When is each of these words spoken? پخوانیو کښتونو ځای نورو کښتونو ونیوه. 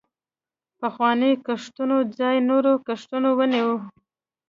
پخوانیو 0.79 1.41
کښتونو 1.47 1.95
ځای 2.17 2.37
نورو 2.49 2.73
کښتونو 2.87 3.29
ونیوه. 3.39 3.77